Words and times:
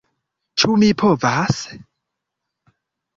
Ĉu 0.61 0.77
mi 0.83 0.87
povas...? 1.01 1.59